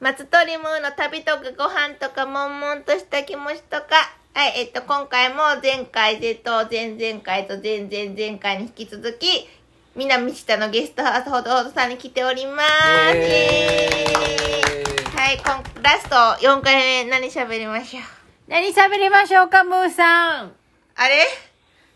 [0.00, 3.86] 松鳥ムーの旅とかご飯とか悶々とした気持ちとか。
[4.34, 9.48] はい、えっと、今回も前回でと前々回と前々前回に引き続き、
[9.94, 13.16] 南下のゲストハウスほどほどさんに来ております。
[13.16, 18.02] イエーイはい、今ラスト4回目何喋りましょう？
[18.48, 20.52] 何喋りましょうか、ムーさん。
[20.96, 21.24] あれ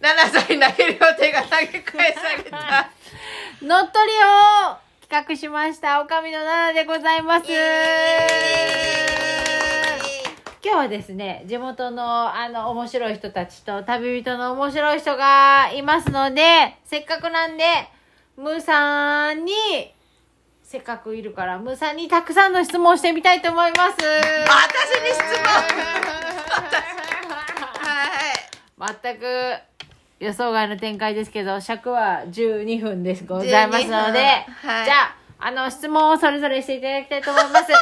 [0.01, 2.91] ?7 歳投げる予定が投げ返された。
[3.61, 4.12] 乗っ取り
[4.73, 7.46] を企画しました、おかみの奈々でございます。
[10.62, 17.64] 今日はですね、地元のあの面白い人たちと旅人の面白い人がいますので、せっかくなんで、
[18.36, 19.55] ムーさんに、
[20.62, 23.92] せっかくいるから、ムーさんにたくさんの質問をしてみたいと思います。
[23.97, 25.48] 私に質問
[28.77, 28.98] はい。
[29.02, 29.77] 全く
[30.20, 37.66] 予想外の展開ですけど、尺は12分ですございますので、12分はいじゃあ、あの、質問をそれぞれしていただきたいと思います。
[37.70, 37.77] じゃ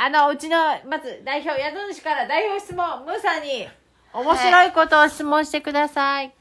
[0.00, 3.68] あ、あの、うちの、まず代表、宿主から代表質問、ムーさんに、
[4.12, 6.32] 面白いことを質問してください。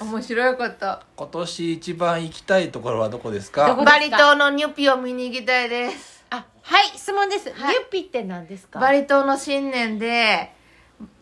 [0.00, 0.98] 面白いこと。
[1.16, 3.74] 今年一番行きたいところはどこですか？
[3.74, 6.24] バリ島のニュピを見に行きたいです。
[6.30, 7.52] あ、はい、質問です。
[7.52, 8.78] はいユッピって何ですか？
[8.80, 10.52] バリ島の新年で、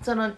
[0.02, 0.32] その、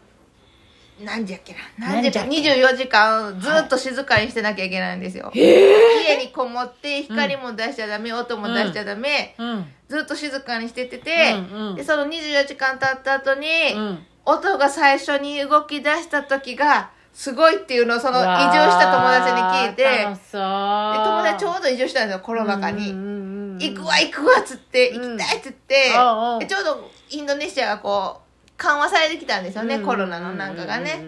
[1.04, 1.88] 何時やっけな？
[1.92, 5.30] 何時か何24時間ずっと静かにしてなきゃいけないんですよ。
[5.34, 9.66] 家にこもって光も出しちゃダメ、音も出しちゃダメ、うん。
[9.88, 11.76] ずっと静かにしててて、うんうん。
[11.76, 14.06] で、その24時間経った後に、うん。
[14.24, 18.26] 音が最初に動き出した時が、すごいっていうのをその移住
[18.70, 20.04] した友達に聞いて、で。
[20.32, 22.90] 友達ちょうど移住したんですよ、コロナ禍に。
[22.90, 23.58] うんうんうんうん。
[23.58, 28.21] 行くわ行くわっつって、うん行きたいっつって、ちょうどインドネシアがこう
[28.62, 31.04] 緩和されてきたんですよね、うんコロナのなんかがね、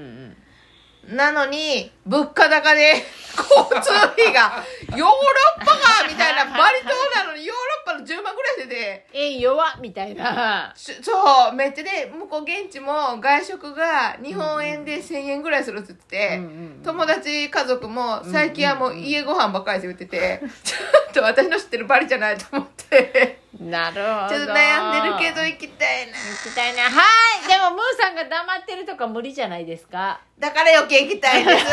[1.06, 3.02] なのに物価高で
[3.36, 4.62] 交通費が
[4.96, 5.14] ヨーロ
[5.58, 10.72] ッパがみたいなバリ島なのにヨーロッパの10万ぐらいしててえい弱っみたいな。
[10.76, 20.76] しそうめっちゃで向こう現地も外食が日本円で1000円ぐらいするっつってて、うんうんうん友達家族も最近はもう家ご飯ばっかりして言ってて、 ちょ
[21.10, 23.40] っと私の知ってるバリじゃないと思って。
[23.58, 24.36] なるほど。
[24.36, 26.12] ちょっと悩んでるけど行きたいな。
[26.12, 26.82] 行きたいな。
[26.82, 27.48] はい。
[27.48, 30.20] でも、ムーさんが黙ってるとか無理じゃないですか？
[30.38, 31.64] だから余計行きたいです。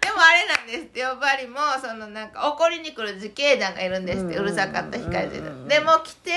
[0.00, 5.68] でもあれなんですってよ、バリも、そのなんか怒りに来る自警団がいるんですって、うるさかった控えてうんうんうんる。
[5.68, 6.32] でも来て、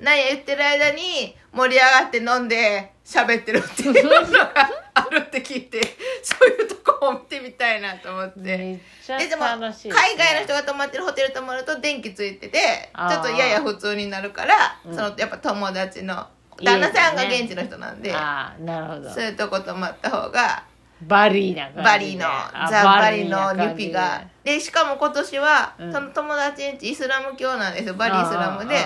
[0.00, 4.52] 何や言ってる間に盛り上がって飲んで喋ってるっていうのが
[4.94, 5.80] あるって聞いて、
[6.22, 8.40] そういうとこを見てみたいなと思って。
[8.40, 16.26] めっちゃででも楽しい、海外の人が泊まってるホテル泊まると電気ついててちょっとやや普通になるから、うんそのやっぱ友達の
[16.62, 19.24] 旦那さんが現地の人なんで、ああ、なるほどそう。
[19.24, 20.64] いうとこ泊まった方が
[21.02, 21.82] バリーな感じで。
[21.82, 24.22] バリのあザ・バリのニュピが。
[24.44, 25.92] でしかも今年は、うん。
[25.92, 27.94] その友達んちイスラム教なんですよ。
[27.94, 28.76] バリイスラムで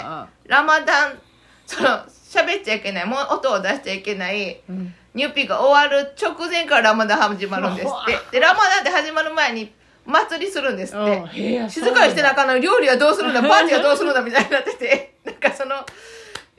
[0.47, 1.19] ラマダン
[1.67, 4.95] その喋っちゃいけないもう音を出しちゃいけないうん。
[5.15, 8.39] ニュピが終わる直前からラマダン始まるんですって。
[8.39, 9.73] でラマダンって始まる前に
[10.07, 11.71] 祭りするんですって。
[11.71, 15.15] 静かにしてなあかんのに料理はどうするんだ パーティーはどうするんだみたいになってて。
[15.25, 15.85] なんかその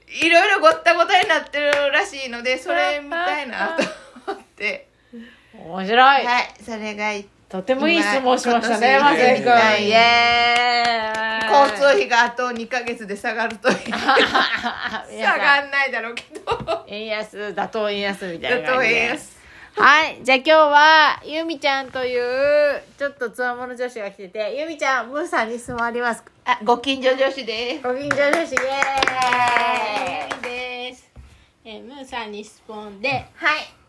[0.08, 3.84] いろいろごったごたになってるらしいのでそれ見たいなと
[4.28, 4.91] 思って
[5.54, 6.26] 面白い。
[6.26, 9.48] はいそれがいとてもいい質問しましたね、今まさきくん。
[9.48, 19.02] 今年イエーイ交通費があと2ヶ月で下がると いう下がんないだろうけど円安、打倒円安みたいな感じで。
[19.02, 19.42] 円安
[19.76, 20.20] はい。
[20.24, 30.42] じゃあ今日は、ゆみちゃんという、ちょっとつわもの女子が来てて、ゆみちゃん、ムーさんに質問ありますかあご近所女子ですご近所女子、イエーイ
[30.92, 31.12] です。
[31.66, 33.81] えー、ムーさんに質問で、はい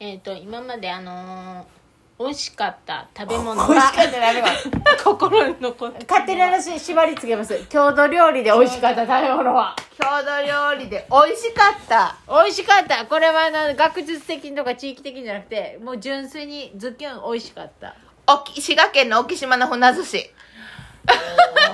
[0.00, 1.78] えっ、と、今まであのー
[2.18, 4.52] 美味しかった食べ物美味しかがっ
[4.96, 5.04] た。
[5.04, 7.56] 心に残って勝手に私縛りつけます。
[7.68, 9.76] 郷土料理で美味しかった食べ物は。
[9.96, 13.06] 郷土料理で美味しかった美味しかった。
[13.06, 17.94] これはあの学術的とか地域的じゃなくて、もう純粋にズッキュン美味しかった。
[18.26, 20.30] 沖滋賀県の沖島の船寿司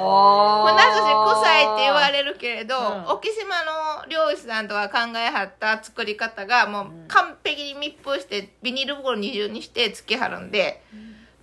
[0.01, 3.07] お船寿司臭いって言われるけれど、うん。
[3.09, 10.83] 沖島の漁師さんとか考えはった作り方がもう完璧に密封してビニール袋二重にしてつけはるんで、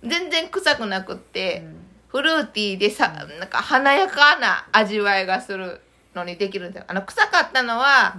[0.02, 1.64] 全然臭くなくって、
[2.08, 3.08] フルーティーでさ
[3.38, 5.80] なんか華やかな味わいがする
[6.14, 6.84] のにできるんですよ。
[6.88, 8.16] あの臭かったのは、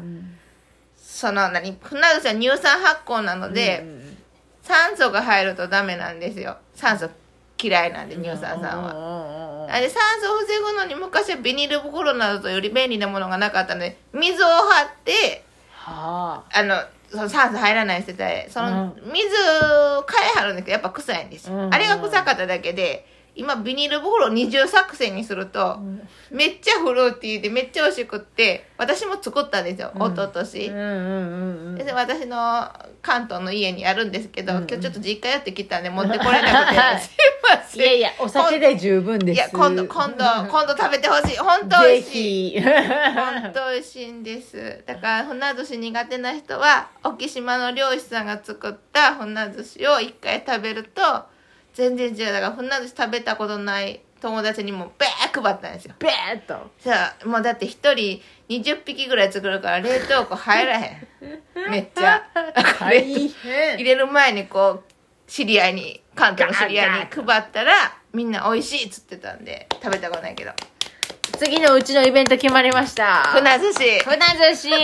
[0.97, 3.85] その何船寿司は乳酸発酵なので、
[4.63, 6.57] 酸素が入るとダメなんですよ。
[6.73, 7.09] 酸素
[7.63, 8.93] 嫌いなんで乳酸さんは。
[8.93, 16.63] はあれ酸素を防ぐのに昔はビニール袋などとより便利なものがなかったので水を張ってはあ。
[16.63, 16.75] の
[17.09, 21.73] その酸素入らない世帯そのう水を変えはるんだけどやっぱ臭いんですよ、うん。
[21.73, 23.05] あれが臭かっただけで
[23.35, 25.79] 今ビニール袋二重作戦にすると、
[26.29, 30.13] めっちゃフルーティーでめっちゃ美味しくって私も作ったんですよ、うん。
[30.13, 32.71] 一昨年うんうんうん私の
[33.01, 34.67] 関東の家にあるんですけど、うんうん。
[34.67, 37.81] 今日ちょっと実家やってきたんで持ってこれなくて すいません。
[37.81, 39.35] いやいやお酒で十分です。
[39.35, 41.37] いや今度今度今度食べてほしい。
[41.37, 42.51] 本当美ぜ味しい。
[42.51, 42.61] ひ。
[42.61, 44.83] 本当美味しいんです。
[44.85, 51.01] だから船寿司苦手な人は沖島の漁師さんが作った船寿司を一回食べると
[51.73, 52.33] 全然違う。
[52.33, 55.95] だから船寿司食べたことない友達にもベー配ったんですよ。
[55.99, 56.53] ベーっと。
[56.79, 61.07] さあもうだって一人20匹ぐらい作るから冷凍庫入らへん。
[61.69, 62.23] めっちゃ。
[62.79, 64.93] 大入変れる前にこう
[65.27, 67.73] 知り合いに関東の知り合いに配ったら
[68.13, 70.51] みんな美味しいっつってたんで食べたことないけど。
[71.39, 73.23] 次のうちのイベント決まりました。
[73.33, 73.99] 船寿司。
[74.03, 74.19] 船
[74.51, 74.69] 寿司。
[74.69, 74.79] ビニ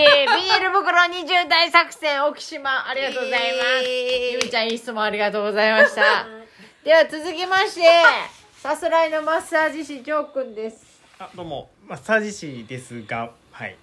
[0.50, 2.90] ール袋20大作戦沖島。
[2.90, 6.39] ありがとうございます、えーゆみちゃんいい質問ありがとうございました
[6.84, 7.82] では続きまして
[8.62, 11.02] さすらいのマッサージ師ジョーくんです。
[11.20, 11.70] あどうも。
[11.88, 13.76] マッサージ師ですがはい。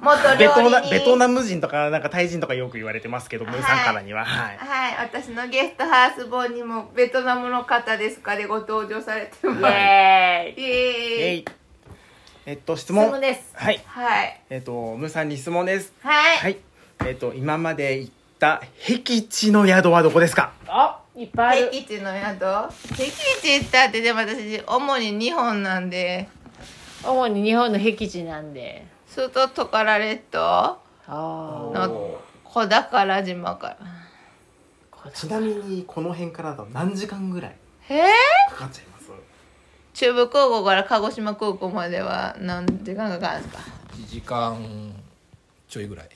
[0.00, 0.70] 元ベト料理人。
[0.70, 4.24] ナベトナム人とかなんかタイ人とかよく言われてますけど、ムーさんからには。
[4.24, 4.58] はい。
[4.58, 4.96] はい。
[5.04, 9.74] 私のゲストハウスボーにもベトナムの方ですかでご登場されてイます。
[9.74, 10.62] エーイ。
[10.62, 11.22] イエーイ。
[11.22, 11.44] えい
[12.46, 13.52] えっと質質問問です。
[13.54, 13.80] はい。
[13.86, 14.42] はい。
[14.50, 15.92] えっとムーさんに質問です。
[16.02, 16.58] はい、はい。
[17.06, 20.52] えっと今まで行った僻地の宿はどこですか？
[20.66, 21.72] あいっぱいある。
[21.72, 22.46] 僻地の宿
[22.94, 23.10] 僻
[23.42, 26.28] 地行ったってでも私主に日本なんで。
[27.04, 28.86] 主に日本の僻地なんで。
[29.06, 33.76] 外トカラ列島ああの小宝島か
[35.04, 35.10] ら。
[35.12, 37.56] ちなみにこの辺からだと何時間ぐらい
[37.90, 38.04] え？
[38.48, 39.10] ー、かかっちゃいます？
[39.94, 43.62] 中部空港から鹿児島空港までは何時間かかるんですか
[43.96, 44.94] 1時間
[45.68, 46.08] ちょいぐらい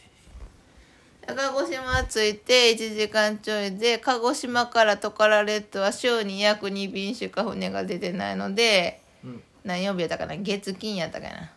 [1.26, 1.34] 鹿
[1.64, 9.42] 児島着いて1時間ちょいで鹿児島からトカラ列島は週に約2便しか船が出てないのでうん。
[9.64, 10.36] 何曜日やったかな？
[10.36, 11.50] 月金やったかな？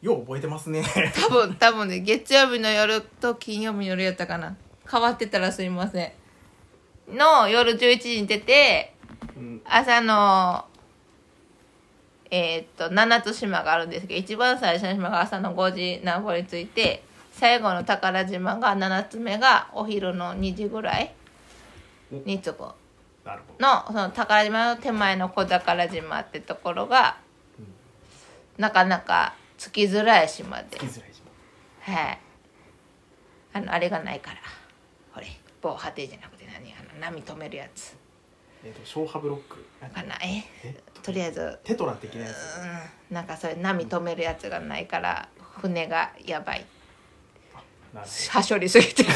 [0.00, 0.82] よう覚えてますね。
[1.14, 4.56] 多分 多分ね月曜日の夜と金曜日の夜やったかな？
[4.90, 6.12] 変わってたらすいません。
[7.12, 8.94] の夜11時に出て
[9.36, 9.62] うん。
[9.64, 10.64] 朝の
[12.30, 17.02] えーっと7つ島があるんですけど一番最初の島が朝の5時何歩に着いて
[17.40, 21.10] 最後の宝島が7つ目がお昼の2時ぐらい
[22.10, 22.64] に着く。
[23.24, 23.66] なるほど。
[23.66, 27.16] のその宝島の手前の小宝島ってところが
[28.58, 30.64] なかなか着きづらい島で。
[30.72, 31.94] 行きづらい島。
[31.94, 32.18] はい。
[33.54, 34.36] あのあれがないから。
[35.12, 35.26] ほれ。
[35.62, 36.74] 防波堤じゃなくて何？
[36.74, 37.96] あの波止めるやつ。
[38.62, 39.64] えっとショーハブロック。
[39.80, 40.44] なんかかなえ？
[40.62, 40.82] え？
[41.02, 41.58] とりあえず。
[41.64, 42.34] テトラ的なやつ。
[43.10, 43.14] うん。
[43.14, 45.30] なんかそれ波止めるやつがないから
[45.62, 46.58] 船がやばい。
[46.58, 46.66] なる
[47.94, 49.04] はしょりすぎて。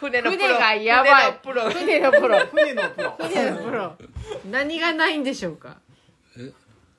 [0.00, 0.42] 船のプロ。
[0.46, 1.32] 船がやばい。
[1.32, 1.70] 船のプロ。
[1.70, 2.38] 船のプロ。
[2.46, 3.16] 船のプロ。
[3.28, 3.92] 船のプロ。
[4.50, 5.76] 何がないんでしょうか？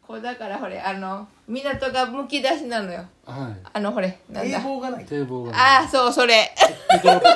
[0.06, 3.06] こうだからほれあの港がむき出しなのよ。
[3.26, 5.04] はあのほれなん堤だ防がない。
[5.04, 5.06] い。
[5.08, 5.58] 堤防がね。
[5.58, 6.54] ああそうそれ。
[6.92, 7.28] テトラテ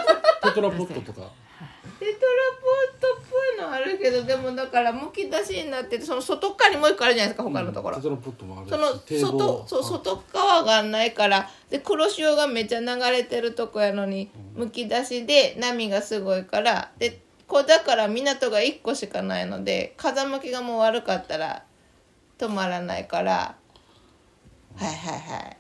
[0.54, 1.28] トラポットとか？
[2.00, 9.20] テトラポットっぽいのあるけどでもだからむき出しになっててその外側にもう一個あるじゃないですか他のところ、テトラポットもあるし。
[9.20, 21.64] その外そう外側がないからで黒潮がめっちゃ流れてるとこやのにむき出しで波がすごいからでこうだから港が1個しかないので風向きがもう悪かったら
[22.38, 23.56] 止まらないから。
[24.76, 25.58] はいはいはい。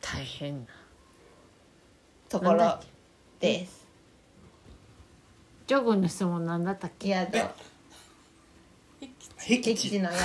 [0.00, 0.66] 大変な。
[2.28, 2.80] ところ
[3.40, 3.85] です
[5.66, 7.14] ジョグの質問何だったっけ？
[9.40, 10.22] 宿僻僻の宿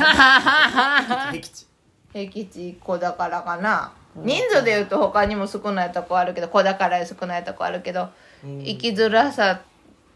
[1.31, 1.67] 僻地
[2.13, 3.91] 僻地小宝かな。
[4.15, 8.09] 人数でいうと他にも少ないとこあるけど小宝より少ないとこあるけど
[8.43, 9.61] 生きづらさ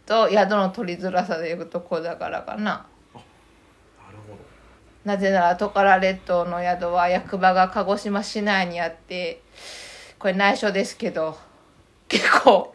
[0.06, 2.62] と宿の取りづらさでいうと小宝かな。
[2.62, 4.38] なるほど。
[5.06, 9.42] なぜならトカラ列島の宿は役場が鹿児島市内にあって
[10.20, 11.38] これ内緒ですけど
[12.08, 12.75] 結構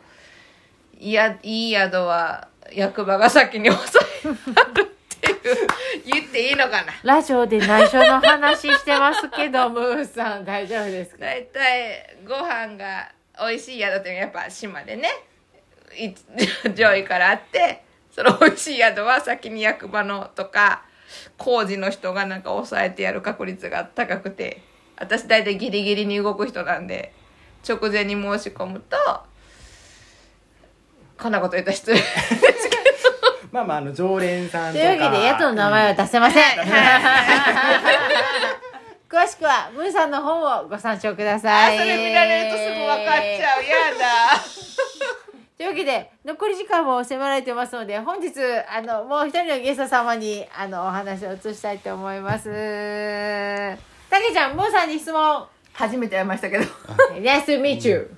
[1.00, 5.56] いやいい宿は役場が先に抑えるっていう。
[6.06, 6.92] 言っていいのかな？
[7.02, 11.20] ラジオで内緒の話してますけどムーさん大丈夫ですか？
[11.20, 15.08] 大体ご飯が美味しい宿っていうのはやっぱ島でね。
[15.98, 16.14] い
[16.74, 20.84] 上位からあってその美味しい宿は先に役場のとか
[21.36, 24.62] 工事の人がなんか抑えてやる確率が高くて
[24.96, 27.12] 私大体ギリギリに動く人なんで
[27.68, 28.96] 直前に申し込むと
[31.20, 32.00] こんなこと言ったら失礼
[33.52, 36.42] まあまああの常連さんととかいうわけで宿の名前は出せません、
[39.10, 41.78] 詳しくはムーさんの本をご参照くだあさい。
[41.78, 43.64] それ見られるとすぐ分かっちゃう。
[43.64, 44.38] やだ。
[45.58, 48.30] というわけで残り時間も迫られてますので本日
[48.72, 52.44] あのもう一人のゲスト様にあのお話を移したいと思います。
[54.08, 55.44] たけちゃんムーさんに質問。
[55.72, 56.64] 初めて会いましたけど。
[57.20, 58.16] Nice to meet you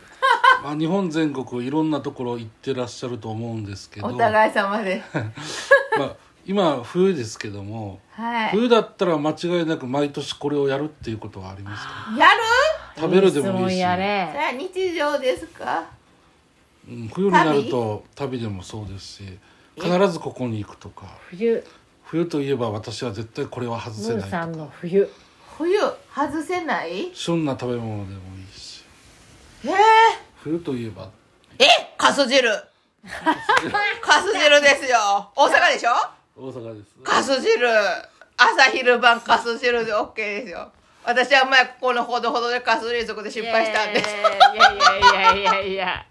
[0.62, 4.06] まあ、日本全国いろんなところ行ってらっしゃると思うんですけど。
[4.06, 5.02] お互い様で。
[5.98, 8.50] まあ、今冬ですけども、はい。
[8.50, 11.92] 冬だったら間違いなく毎年これをやるっていうことはありますか？
[12.18, 12.40] やる？
[12.96, 13.78] 食べるでもいいし。
[13.80, 15.84] やそれ日常ですか？
[16.88, 19.38] うん冬になると旅でもそうですし
[19.80, 21.06] 必ずここに行くとか。
[21.30, 21.64] 冬。
[22.04, 25.08] 冬といえば私は絶対これは外せムーさんないとかの冬。
[25.58, 25.78] 冬
[26.14, 27.10] 外せない？
[27.14, 28.41] 旬な食べ物でもいいし
[29.64, 29.72] えー、
[30.42, 31.08] 冬といえば。
[31.58, 31.64] え
[31.96, 32.48] かす汁。
[32.50, 34.60] かす汁。
[34.60, 35.30] ですよ。
[35.36, 35.90] 大阪でしょ？
[36.36, 36.94] 大阪です。
[37.04, 37.68] かす汁。
[38.36, 40.72] 朝昼晩かす汁で OK ですよ。
[41.04, 44.08] 私は前ここのほどほどでかす汁そこで失敗したんです。
[44.08, 46.06] いやいやいやいやいや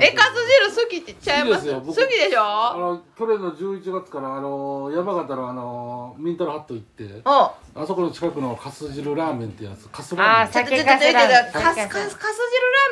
[0.00, 1.72] えかす汁好きってちゃいます？
[1.72, 2.42] 好好きでしょ？
[2.42, 7.54] あの去年の11月からあの山形のあのミントラハット行ってうんあ
[7.86, 10.52] そこの近くのかす汁ラーメンってやつかすラーメン。
[10.52, 11.32] ちょっとちょっと汁ラー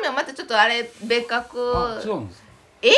[0.01, 1.73] メンはまたちょっとあれ別格。
[1.75, 2.47] あ違うんですか？
[2.81, 2.89] え？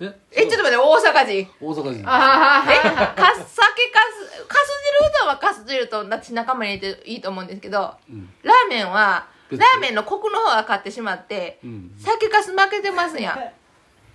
[0.00, 0.12] え？
[0.32, 1.50] えちょっと待って大阪人。
[1.60, 2.02] 大阪人。
[2.06, 2.74] あえ？
[2.82, 4.70] か酒かすかす
[5.00, 8.28] 汁うどんはかす汁と私仲間に入れていいと思うんですけどうん。
[8.42, 11.90] ラーメンはラ別ーメンのコクの方が勝ってしまってうん。
[11.98, 13.38] 酒かす負けてますやん。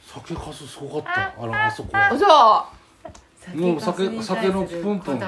[0.06, 1.44] 酒かすすごかった。
[1.44, 2.10] あらあそこは。
[2.18, 2.76] そ
[3.54, 5.20] うもう酒酒のプンプン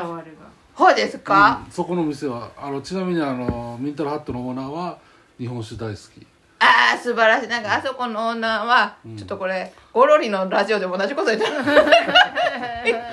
[0.78, 1.72] そうですか、うん。
[1.72, 4.98] そこの店はあのちなみにあのミントラハットのオーナーは
[5.38, 6.26] 日本酒大好き。
[6.60, 7.48] ああ素晴らしい。
[7.48, 9.18] なんかあそこのオーナーは、うん。
[9.18, 11.52] ちょっとこれゴロリのラジオでも同じこと言ってる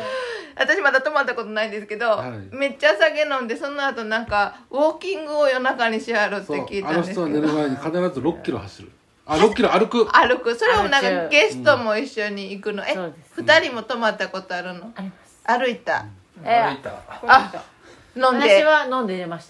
[0.58, 2.54] 私まだ泊まったことないんですけど、はい。
[2.54, 7.28] めっちゃ酒飲んでその後なんかウォーキングを夜中にしはるって聞いあの人はたんですけど。
[7.28, 8.92] 寝る前に必ず6キロ走る。
[9.26, 10.06] あ6キロ歩く？
[10.10, 10.54] 歩く。
[10.54, 14.90] それもなんかゲストも一緒に行くの、うです二人も泊まったことあるの？
[14.94, 15.42] あります。
[15.44, 16.06] 歩いた、
[16.44, 16.90] え歩いた。
[17.26, 17.64] あ
[18.16, 19.46] 飲ん私では飲んで出まし